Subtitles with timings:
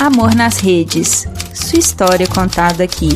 [0.00, 1.26] Amor nas Redes.
[1.52, 3.08] Sua história contada aqui.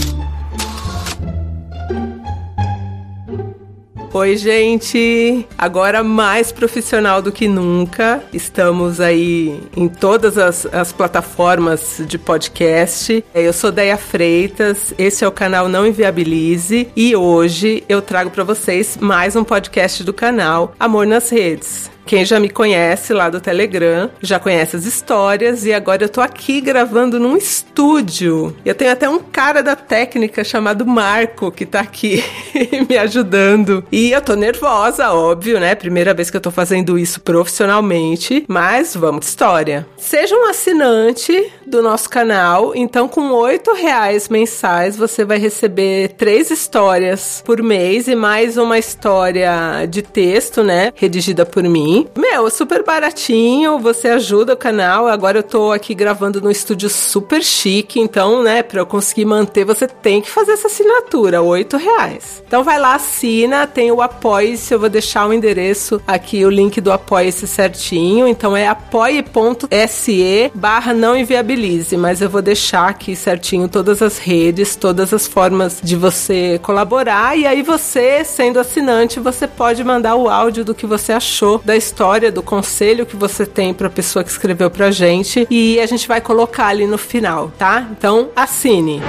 [4.13, 5.47] Oi, gente!
[5.57, 8.21] Agora mais profissional do que nunca.
[8.33, 13.25] Estamos aí em todas as, as, plataformas de podcast.
[13.33, 18.43] Eu sou Deia Freitas, esse é o canal Não Inviabilize e hoje eu trago para
[18.43, 21.92] vocês mais um podcast do canal Amor nas Redes.
[22.05, 26.21] Quem já me conhece lá do Telegram já conhece as histórias e agora eu tô
[26.21, 28.55] aqui gravando num estúdio.
[28.65, 32.23] Eu tenho até um cara da técnica chamado Marco que tá aqui
[32.89, 33.85] me ajudando.
[33.91, 35.75] E eu tô nervosa, óbvio, né?
[35.75, 39.87] Primeira vez que eu tô fazendo isso profissionalmente, mas vamos de história.
[39.97, 46.51] Seja um assinante do nosso canal, então com oito reais mensais você vai receber três
[46.51, 50.93] histórias por mês e mais uma história de texto, né?
[50.95, 55.07] Redigida por mim meu, super baratinho, você ajuda o canal.
[55.09, 59.65] Agora eu tô aqui gravando num estúdio super chique, então, né, pra eu conseguir manter,
[59.65, 62.43] você tem que fazer essa assinatura, oito reais.
[62.47, 66.81] Então vai lá, assina, tem o Apoie-se, eu vou deixar o endereço aqui, o link
[66.81, 68.27] do Apoie-se certinho.
[68.27, 74.77] Então é apoie.se barra não inviabilize, mas eu vou deixar aqui certinho todas as redes,
[74.77, 77.37] todas as formas de você colaborar.
[77.37, 81.77] E aí você, sendo assinante, você pode mandar o áudio do que você achou da
[81.83, 85.87] história, do conselho que você tem para a pessoa que escreveu pra gente e a
[85.87, 87.89] gente vai colocar ali no final, tá?
[87.91, 89.01] Então, assine.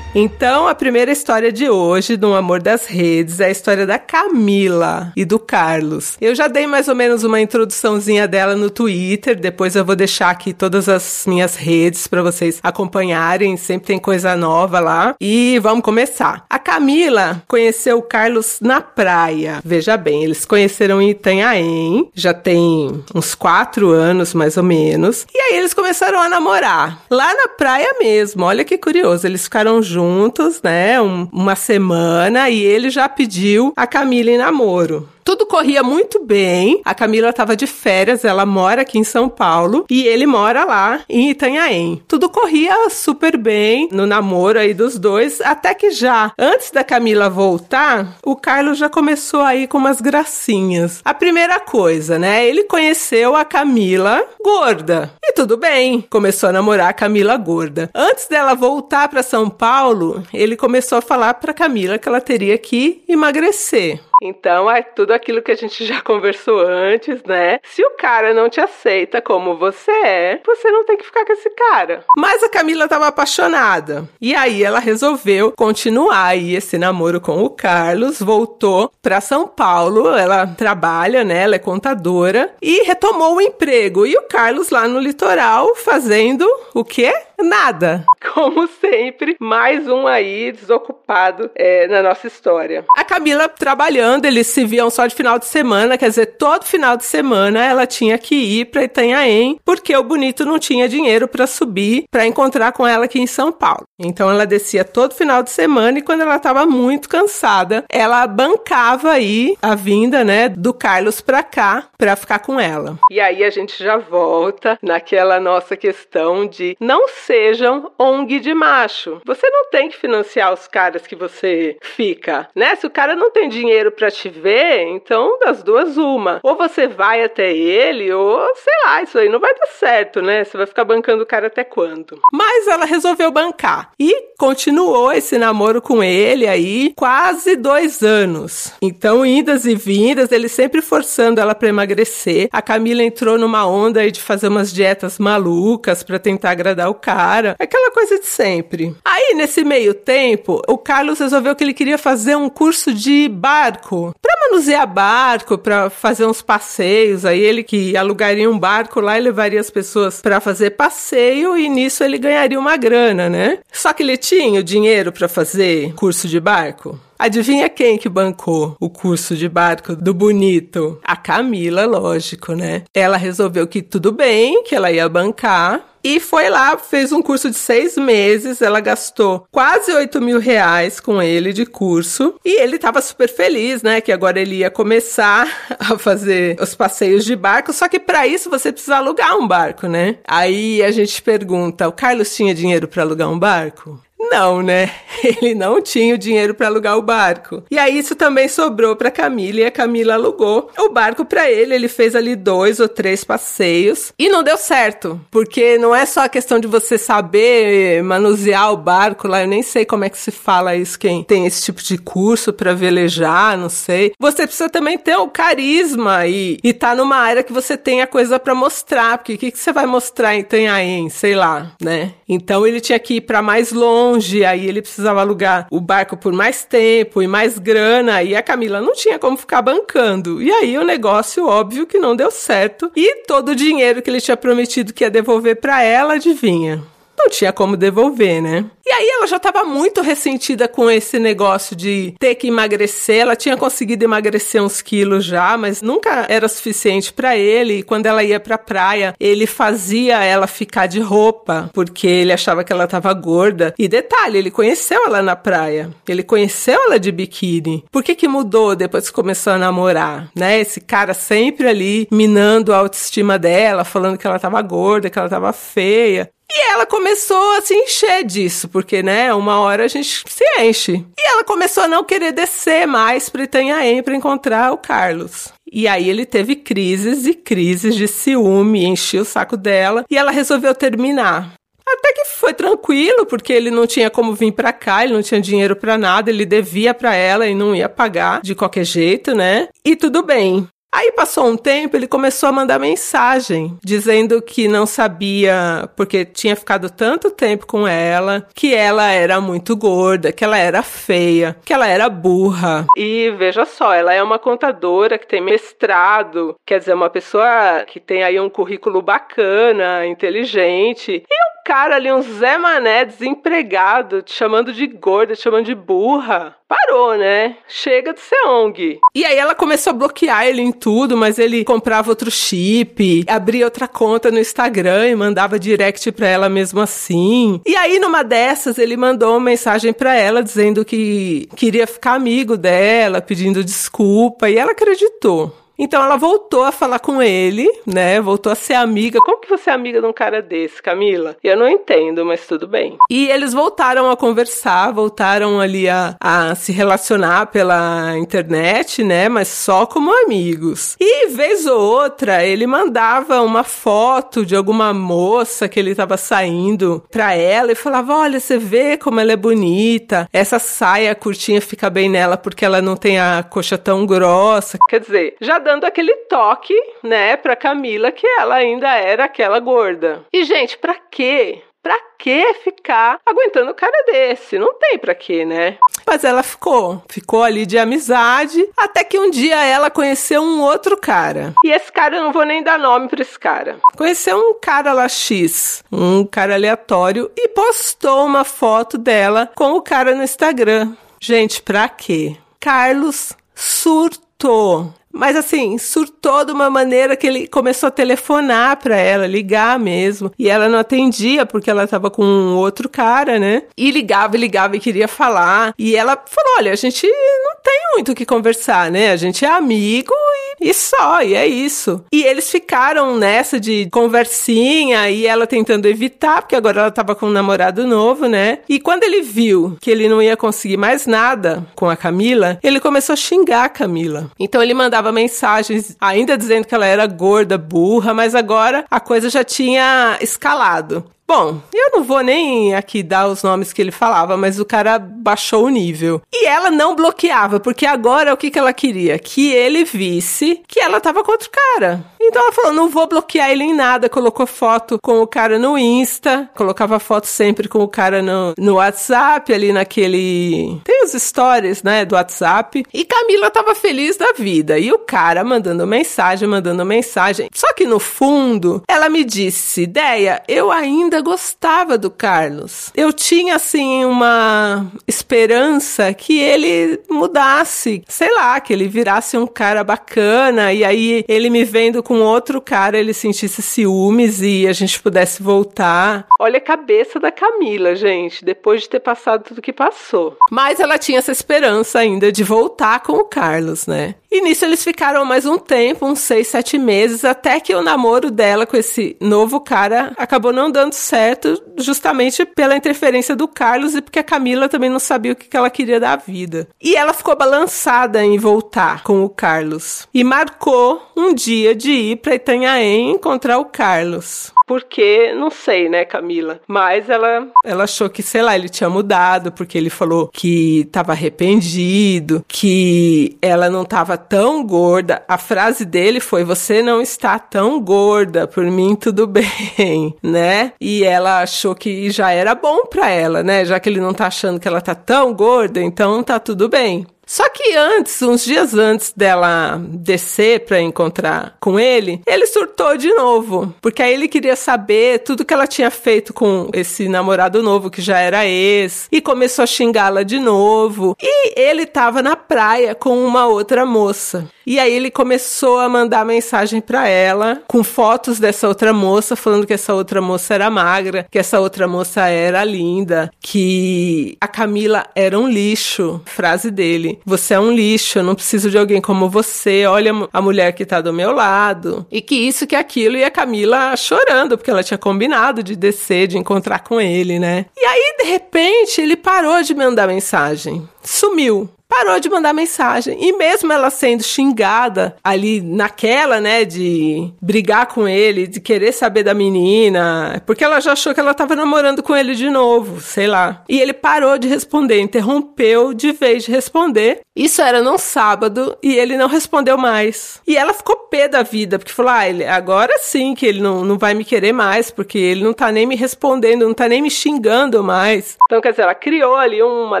[0.16, 5.12] Então, a primeira história de hoje, do Amor das Redes, é a história da Camila
[5.16, 6.16] e do Carlos.
[6.20, 10.30] Eu já dei mais ou menos uma introduçãozinha dela no Twitter, depois eu vou deixar
[10.30, 15.16] aqui todas as minhas redes para vocês acompanharem, sempre tem coisa nova lá.
[15.20, 16.44] E vamos começar.
[16.48, 19.60] A Camila conheceu o Carlos na praia.
[19.64, 25.26] Veja bem, eles conheceram em Itanhaém, já tem uns quatro anos mais ou menos.
[25.34, 27.02] E aí eles começaram a namorar.
[27.10, 31.00] Lá na praia mesmo, olha que curioso, eles ficaram juntos juntos, né?
[31.00, 35.08] Um, uma semana e ele já pediu a Camila em namoro.
[35.24, 36.82] Tudo corria muito bem.
[36.84, 41.00] A Camila estava de férias, ela mora aqui em São Paulo e ele mora lá
[41.08, 42.02] em Itanhaém.
[42.06, 47.30] Tudo corria super bem no namoro aí dos dois, até que já antes da Camila
[47.30, 51.00] voltar, o Carlos já começou aí com umas gracinhas.
[51.04, 52.46] A primeira coisa, né?
[52.46, 55.12] Ele conheceu a Camila gorda.
[55.24, 57.90] E tudo bem, começou a namorar a Camila gorda.
[57.94, 62.58] Antes dela voltar para São Paulo, ele começou a falar para Camila que ela teria
[62.58, 64.00] que emagrecer.
[64.24, 67.60] Então é tudo aquilo que a gente já conversou antes, né?
[67.62, 71.32] Se o cara não te aceita como você é, você não tem que ficar com
[71.34, 72.02] esse cara.
[72.16, 74.08] Mas a Camila estava apaixonada.
[74.18, 80.16] E aí ela resolveu continuar aí esse namoro com o Carlos, voltou para São Paulo,
[80.16, 81.42] ela trabalha, né?
[81.42, 84.06] Ela é contadora e retomou o emprego.
[84.06, 87.12] E o Carlos lá no litoral fazendo o quê?
[87.38, 88.04] Nada.
[88.32, 92.84] Como sempre, mais um aí desocupado é, na nossa história.
[92.96, 96.96] A Camila trabalhando, eles se viam só de final de semana, quer dizer, todo final
[96.96, 101.46] de semana ela tinha que ir para Itanhaém, porque o Bonito não tinha dinheiro para
[101.46, 103.84] subir para encontrar com ela aqui em São Paulo.
[103.98, 109.10] Então ela descia todo final de semana e quando ela estava muito cansada, ela bancava
[109.10, 112.98] aí a vinda, né, do Carlos para cá para ficar com ela.
[113.10, 119.20] E aí a gente já volta naquela nossa questão de não sejam ONG de macho.
[119.24, 122.74] Você não tem que financiar os caras que você fica, né?
[122.76, 126.40] Se o cara não tem dinheiro para te ver, então das duas uma.
[126.42, 130.44] Ou você vai até ele, ou sei lá, isso aí não vai dar certo, né?
[130.44, 132.20] Você vai ficar bancando o cara até quando?
[132.32, 138.72] Mas ela resolveu bancar e continuou esse namoro com ele aí quase dois anos.
[138.82, 142.48] Então, idas e vindas, ele sempre forçando ela para emagrecer.
[142.52, 146.94] A Camila entrou numa onda aí de fazer umas dietas malucas para tentar agradar o
[146.94, 147.56] cara.
[147.58, 148.94] Aquela coisa de sempre.
[149.04, 153.83] Aí, nesse meio tempo, o Carlos resolveu que ele queria fazer um curso de barco.
[154.20, 157.24] Pra manusear barco, pra fazer uns passeios.
[157.24, 161.68] Aí ele que alugaria um barco lá e levaria as pessoas para fazer passeio e
[161.68, 163.58] nisso ele ganharia uma grana, né?
[163.72, 166.98] Só que ele tinha o dinheiro para fazer curso de barco?
[167.18, 171.00] Adivinha quem que bancou o curso de barco do Bonito?
[171.04, 172.82] A Camila, lógico, né?
[172.92, 177.50] Ela resolveu que tudo bem, que ela ia bancar, e foi lá, fez um curso
[177.50, 178.60] de seis meses.
[178.60, 182.34] Ela gastou quase 8 mil reais com ele de curso.
[182.44, 184.02] E ele tava super feliz, né?
[184.02, 185.48] Que agora ele ia começar
[185.80, 187.72] a fazer os passeios de barco.
[187.72, 190.18] Só que para isso você precisa alugar um barco, né?
[190.28, 193.98] Aí a gente pergunta: o Carlos tinha dinheiro para alugar um barco?
[194.18, 194.90] Não, né?
[195.24, 197.62] Ele não tinha o dinheiro para alugar o barco.
[197.70, 201.74] E aí isso também sobrou para Camila e a Camila alugou o barco para ele.
[201.74, 206.24] Ele fez ali dois ou três passeios e não deu certo, porque não é só
[206.24, 209.42] a questão de você saber manusear o barco lá.
[209.42, 212.52] Eu nem sei como é que se fala isso quem tem esse tipo de curso
[212.52, 214.12] para velejar, não sei.
[214.18, 218.06] Você precisa também ter o carisma e e tá numa área que você tem a
[218.06, 222.12] coisa para mostrar, porque o que, que você vai mostrar em Itanhaém, sei lá, né?
[222.28, 224.03] Então ele tinha que ir para mais longe,
[224.46, 228.80] aí ele precisava alugar o barco por mais tempo e mais grana, e a Camila
[228.80, 230.42] não tinha como ficar bancando.
[230.42, 234.20] E aí o negócio, óbvio, que não deu certo, e todo o dinheiro que ele
[234.20, 236.82] tinha prometido que ia devolver para ela, adivinha?
[237.16, 238.64] Não tinha como devolver, né?
[238.86, 243.20] E aí ela já estava muito ressentida com esse negócio de ter que emagrecer.
[243.20, 247.78] Ela tinha conseguido emagrecer uns quilos já, mas nunca era suficiente para ele.
[247.78, 252.62] E quando ela ia pra praia, ele fazia ela ficar de roupa, porque ele achava
[252.62, 253.74] que ela estava gorda.
[253.78, 255.90] E detalhe, ele conheceu ela na praia.
[256.06, 257.84] Ele conheceu ela de biquíni.
[257.90, 260.60] Por que que mudou depois que começou a namorar, né?
[260.60, 265.26] Esse cara sempre ali minando a autoestima dela, falando que ela estava gorda, que ela
[265.26, 266.28] estava feia.
[266.50, 271.04] E ela começou a se encher disso, porque, né, uma hora a gente se enche.
[271.18, 275.52] E ela começou a não querer descer mais para Itanhaém para encontrar o Carlos.
[275.70, 280.30] E aí ele teve crises e crises de ciúme, encheu o saco dela e ela
[280.30, 281.54] resolveu terminar.
[281.86, 285.40] Até que foi tranquilo, porque ele não tinha como vir para cá, ele não tinha
[285.40, 289.68] dinheiro para nada, ele devia para ela e não ia pagar de qualquer jeito, né?
[289.84, 290.66] E tudo bem.
[290.94, 296.54] Aí passou um tempo, ele começou a mandar mensagem dizendo que não sabia, porque tinha
[296.54, 301.72] ficado tanto tempo com ela, que ela era muito gorda, que ela era feia, que
[301.72, 302.86] ela era burra.
[302.96, 307.98] E veja só, ela é uma contadora que tem mestrado, quer dizer, uma pessoa que
[307.98, 311.24] tem aí um currículo bacana, inteligente.
[311.28, 315.74] E um cara ali, um Zé Mané desempregado, te chamando de gorda, te chamando de
[315.74, 317.56] burra parou, né?
[317.68, 318.98] Chega de ser ONG.
[319.14, 323.64] E aí ela começou a bloquear ele em tudo, mas ele comprava outro chip, abria
[323.64, 327.60] outra conta no Instagram e mandava direct pra ela mesmo assim.
[327.66, 332.56] E aí numa dessas ele mandou uma mensagem pra ela dizendo que queria ficar amigo
[332.56, 335.63] dela, pedindo desculpa, e ela acreditou.
[335.78, 338.20] Então ela voltou a falar com ele, né?
[338.20, 339.18] Voltou a ser amiga.
[339.20, 341.36] Como que você é amiga de um cara desse, Camila?
[341.42, 342.96] Eu não entendo, mas tudo bem.
[343.10, 349.28] E eles voltaram a conversar, voltaram ali a, a se relacionar pela internet, né?
[349.28, 350.96] Mas só como amigos.
[351.00, 357.02] E vez ou outra, ele mandava uma foto de alguma moça que ele estava saindo
[357.10, 360.28] pra ela e falava: Olha, você vê como ela é bonita.
[360.32, 364.78] Essa saia curtinha fica bem nela porque ela não tem a coxa tão grossa.
[364.88, 370.24] Quer dizer, já dando aquele toque, né, pra Camila que ela ainda era aquela gorda.
[370.32, 371.62] E, gente, pra quê?
[371.82, 374.58] Pra que ficar aguentando o cara desse?
[374.58, 375.76] Não tem pra quê, né?
[376.06, 377.02] Mas ela ficou.
[377.10, 378.66] Ficou ali de amizade.
[378.74, 381.52] Até que um dia ela conheceu um outro cara.
[381.62, 383.76] E esse cara, eu não vou nem dar nome pra esse cara.
[383.98, 385.84] Conheceu um cara lá X.
[385.92, 387.30] Um cara aleatório.
[387.36, 390.96] E postou uma foto dela com o cara no Instagram.
[391.20, 392.34] Gente, pra quê?
[392.58, 394.90] Carlos surtou.
[395.14, 400.32] Mas assim, surtou de uma maneira que ele começou a telefonar para ela, ligar mesmo.
[400.38, 403.62] E ela não atendia porque ela tava com um outro cara, né?
[403.76, 405.74] E ligava ligava e queria falar.
[405.78, 409.10] E ela falou: olha, a gente não tem muito o que conversar, né?
[409.10, 410.12] A gente é amigo
[410.60, 412.04] e, e só, e é isso.
[412.12, 417.26] E eles ficaram nessa de conversinha e ela tentando evitar, porque agora ela tava com
[417.26, 418.58] um namorado novo, né?
[418.68, 422.80] E quando ele viu que ele não ia conseguir mais nada com a Camila, ele
[422.80, 424.30] começou a xingar a Camila.
[424.38, 428.98] Então ele mandava mandava mensagens ainda dizendo que ela era gorda, burra, mas agora a
[428.98, 431.04] coisa já tinha escalado.
[431.26, 434.98] Bom, eu não vou nem aqui dar os nomes que ele falava, mas o cara
[434.98, 436.20] baixou o nível.
[436.32, 439.18] E ela não bloqueava, porque agora o que, que ela queria?
[439.18, 442.04] Que ele visse que ela tava com outro cara.
[442.20, 444.08] Então ela falou: não vou bloquear ele em nada.
[444.08, 448.74] Colocou foto com o cara no Insta, colocava foto sempre com o cara no, no
[448.74, 450.80] WhatsApp, ali naquele.
[450.84, 452.84] Tem os stories, né, do WhatsApp.
[452.92, 454.78] E Camila tava feliz da vida.
[454.78, 457.48] E o cara mandando mensagem, mandando mensagem.
[457.52, 462.90] Só que no fundo, ela me disse: ideia, eu ainda ainda gostava do Carlos.
[462.96, 469.84] Eu tinha, assim, uma esperança que ele mudasse, sei lá, que ele virasse um cara
[469.84, 475.00] bacana e aí ele me vendo com outro cara, ele sentisse ciúmes e a gente
[475.00, 476.26] pudesse voltar.
[476.40, 480.36] Olha a cabeça da Camila, gente, depois de ter passado tudo que passou.
[480.50, 484.14] Mas ela ela tinha essa esperança ainda de voltar com o Carlos, né?
[484.34, 488.32] E nisso eles ficaram mais um tempo, uns seis, sete meses, até que o namoro
[488.32, 494.02] dela com esse novo cara acabou não dando certo, justamente pela interferência do Carlos e
[494.02, 496.66] porque a Camila também não sabia o que ela queria da vida.
[496.82, 502.16] E ela ficou balançada em voltar com o Carlos e marcou um dia de ir
[502.16, 504.52] para Itanhaém encontrar o Carlos.
[504.66, 506.60] Porque, não sei, né, Camila?
[506.66, 511.12] Mas ela, ela achou que, sei lá, ele tinha mudado, porque ele falou que estava
[511.12, 515.22] arrependido, que ela não estava tão gorda.
[515.28, 520.72] A frase dele foi: Você não está tão gorda, por mim tudo bem, né?
[520.80, 523.64] E ela achou que já era bom para ela, né?
[523.64, 527.06] Já que ele não tá achando que ela tá tão gorda, então tá tudo bem.
[527.34, 533.12] Só que antes, uns dias antes dela descer para encontrar com ele, ele surtou de
[533.12, 537.90] novo, porque aí ele queria saber tudo que ela tinha feito com esse namorado novo
[537.90, 541.16] que já era ex e começou a xingá-la de novo.
[541.20, 544.48] E ele tava na praia com uma outra moça.
[544.66, 549.66] E aí ele começou a mandar mensagem para ela com fotos dessa outra moça, falando
[549.66, 555.04] que essa outra moça era magra, que essa outra moça era linda, que a Camila
[555.14, 556.22] era um lixo.
[556.24, 559.86] Frase dele: Você é um lixo, eu não preciso de alguém como você.
[559.86, 562.06] Olha a mulher que tá do meu lado.
[562.10, 563.16] E que isso, que aquilo.
[563.16, 567.66] E a Camila chorando, porque ela tinha combinado de descer, de encontrar com ele, né?
[567.76, 570.86] E aí, de repente, ele parou de mandar mensagem.
[571.02, 573.16] Sumiu parou de mandar mensagem.
[573.20, 579.22] E mesmo ela sendo xingada ali naquela, né, de brigar com ele, de querer saber
[579.22, 583.28] da menina, porque ela já achou que ela tava namorando com ele de novo, sei
[583.28, 583.62] lá.
[583.68, 587.20] E ele parou de responder, interrompeu de vez de responder.
[587.36, 590.40] Isso era num sábado e ele não respondeu mais.
[590.46, 593.84] E ela ficou pé da vida, porque falou: ah, ele, agora sim que ele não,
[593.84, 597.02] não vai me querer mais, porque ele não tá nem me respondendo, não tá nem
[597.02, 598.36] me xingando mais.
[598.44, 600.00] Então, quer dizer, ela criou ali uma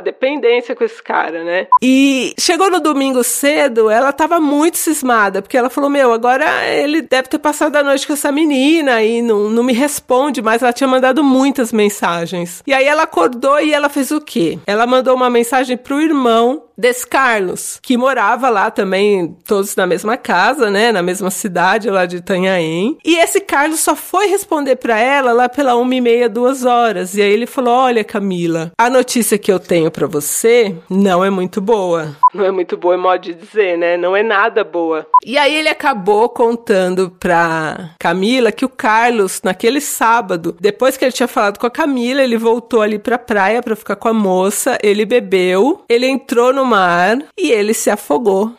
[0.00, 1.66] dependência com esse cara, né?
[1.82, 7.02] E chegou no domingo cedo, ela tava muito cismada, porque ela falou: Meu, agora ele
[7.02, 10.62] deve ter passado a noite com essa menina e não, não me responde mais.
[10.62, 12.62] Ela tinha mandado muitas mensagens.
[12.64, 14.56] E aí ela acordou e ela fez o quê?
[14.68, 20.16] Ela mandou uma mensagem pro irmão desse Carlos, que morava lá também, todos na mesma
[20.16, 22.98] casa, né, na mesma cidade lá de Itanhaém.
[23.04, 27.14] E esse Carlos só foi responder para ela lá pela uma e meia, duas horas.
[27.14, 31.30] E aí ele falou: Olha, Camila, a notícia que eu tenho para você não é
[31.30, 32.16] muito boa.
[32.32, 33.96] Não é muito boa, é modo de dizer, né?
[33.96, 35.06] Não é nada boa.
[35.24, 41.12] E aí ele acabou contando pra Camila que o Carlos, naquele sábado, depois que ele
[41.12, 44.78] tinha falado com a Camila, ele voltou ali pra praia para ficar com a moça,
[44.82, 48.52] ele bebeu, ele entrou no mar e ele se afogou.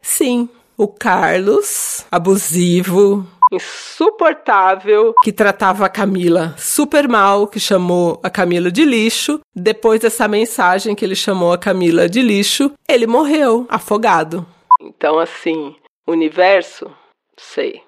[0.00, 8.70] Sim, o Carlos, abusivo, insuportável, que tratava a Camila super mal, que chamou a Camila
[8.70, 9.40] de lixo.
[9.54, 14.46] Depois dessa mensagem que ele chamou a Camila de lixo, ele morreu afogado.
[14.80, 16.90] Então, assim, universo,
[17.36, 17.82] sei.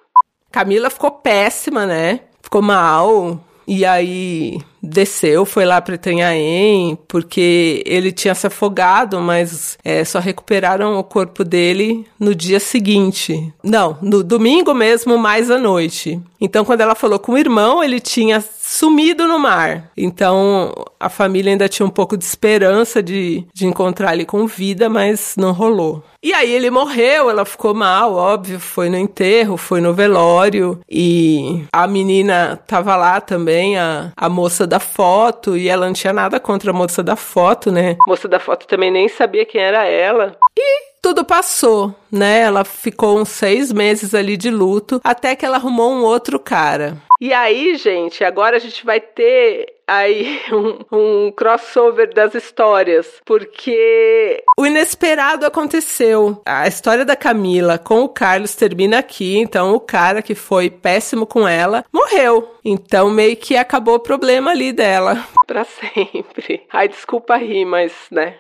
[0.53, 2.21] Camila ficou péssima, né?
[2.43, 3.41] Ficou mal.
[3.67, 10.19] E aí desceu, foi lá para Itanhaém, porque ele tinha se afogado, mas é, só
[10.19, 13.53] recuperaram o corpo dele no dia seguinte.
[13.63, 16.21] Não, no domingo mesmo, mais à noite.
[16.41, 19.91] Então, quando ela falou com o irmão, ele tinha sumido no mar.
[19.97, 24.89] Então, a família ainda tinha um pouco de esperança de, de encontrar ele com vida,
[24.89, 26.03] mas não rolou.
[26.23, 31.65] E aí ele morreu, ela ficou mal, óbvio, foi no enterro, foi no velório e
[31.71, 36.39] a menina tava lá também, a, a moça da foto, e ela não tinha nada
[36.41, 37.97] contra a moça da foto, né?
[38.07, 40.37] A moça da foto também nem sabia quem era ela.
[40.59, 42.41] E tudo passou, né?
[42.41, 46.97] Ela ficou uns seis meses ali de luto, até que ela arrumou um outro cara.
[47.21, 54.43] E aí, gente, agora a gente vai ter aí um, um, crossover das histórias, porque
[54.59, 56.41] o inesperado aconteceu.
[56.47, 61.27] A história da Camila com o Carlos termina aqui, então o cara que foi péssimo
[61.27, 62.55] com ela morreu.
[62.65, 66.63] Então meio que acabou o problema ali dela para sempre.
[66.73, 68.37] Ai, desculpa rir, mas né,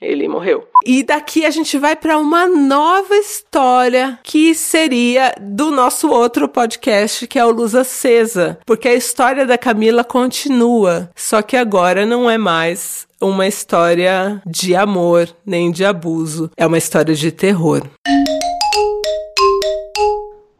[0.00, 0.66] ele morreu.
[0.84, 7.26] E daqui a gente vai para uma nova história que seria do nosso outro podcast,
[7.26, 12.30] que é o Luz Acesa, porque a história da Camila continua, só que agora não
[12.30, 17.82] é mais uma história de amor nem de abuso, é uma história de terror.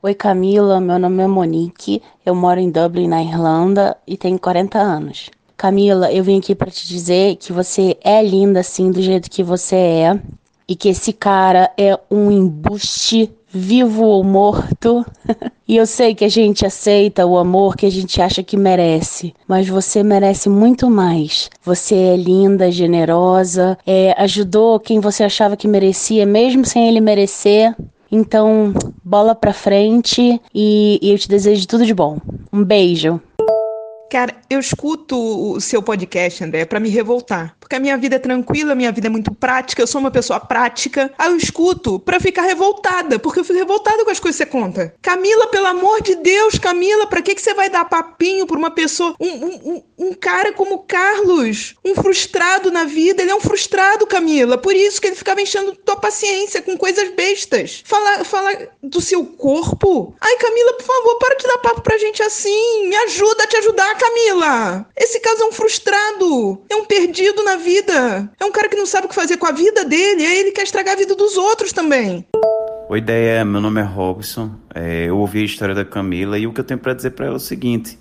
[0.02, 4.78] Oi Camila, meu nome é Monique, eu moro em Dublin, na Irlanda e tenho 40
[4.78, 5.30] anos.
[5.60, 9.42] Camila, eu vim aqui para te dizer que você é linda assim do jeito que
[9.42, 10.20] você é
[10.66, 15.04] e que esse cara é um embuste vivo ou morto.
[15.68, 19.34] e eu sei que a gente aceita o amor que a gente acha que merece,
[19.46, 21.50] mas você merece muito mais.
[21.62, 27.76] Você é linda, generosa, é, ajudou quem você achava que merecia, mesmo sem ele merecer.
[28.10, 28.72] Então,
[29.04, 32.16] bola pra frente e, e eu te desejo tudo de bom.
[32.50, 33.20] Um beijo.
[34.10, 37.54] Cara, eu escuto o seu podcast, André, para me revoltar.
[37.60, 40.10] Porque a minha vida é tranquila, a minha vida é muito prática, eu sou uma
[40.10, 41.12] pessoa prática.
[41.16, 44.50] Aí eu escuto para ficar revoltada, porque eu fico revoltada com as coisas que você
[44.50, 44.92] conta.
[45.00, 48.72] Camila, pelo amor de Deus, Camila, pra que, que você vai dar papinho pra uma
[48.72, 49.14] pessoa?
[49.20, 54.56] Um, um, um cara como Carlos, um frustrado na vida, ele é um frustrado, Camila.
[54.56, 57.82] Por isso que ele ficava enchendo tua paciência com coisas bestas.
[57.84, 60.14] Fala, fala do seu corpo.
[60.18, 62.88] Ai, Camila, por favor, para de dar papo pra gente assim.
[62.88, 64.86] Me ajuda a te ajudar, Camila!
[64.96, 68.86] Esse caso é um frustrado, é um perdido na vida, é um cara que não
[68.86, 71.36] sabe o que fazer com a vida dele, aí ele quer estragar a vida dos
[71.36, 72.26] outros também.
[72.88, 76.52] Oi, ideia, meu nome é Robson, é, eu ouvi a história da Camila e o
[76.52, 77.98] que eu tenho para dizer para ela é o seguinte: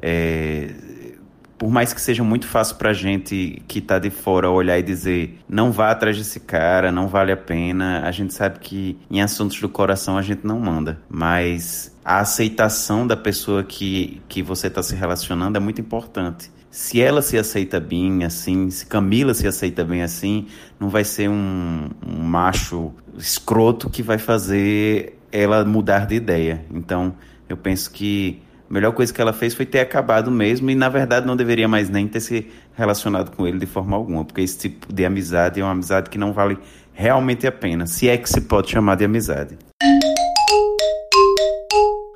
[0.00, 0.68] é,
[1.58, 5.38] por mais que seja muito fácil pra gente que tá de fora olhar e dizer
[5.48, 9.60] não vá atrás desse cara, não vale a pena, a gente sabe que em assuntos
[9.60, 11.00] do coração a gente não manda.
[11.08, 16.50] Mas a aceitação da pessoa que, que você está se relacionando é muito importante.
[16.70, 20.46] Se ela se aceita bem assim, se Camila se aceita bem assim,
[20.78, 26.64] não vai ser um, um macho escroto que vai fazer ela mudar de ideia.
[26.70, 27.14] Então,
[27.48, 30.90] eu penso que a melhor coisa que ela fez foi ter acabado mesmo e, na
[30.90, 34.58] verdade, não deveria mais nem ter se relacionado com ele de forma alguma, porque esse
[34.58, 36.58] tipo de amizade é uma amizade que não vale
[36.92, 39.56] realmente a pena, se é que se pode chamar de amizade.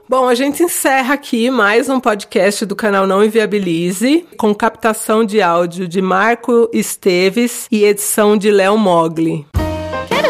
[0.06, 5.40] Bom, a gente encerra aqui mais um podcast do canal Não Inviabilize, com captação de
[5.40, 9.46] áudio de Marco Esteves e edição de Léo Mogli.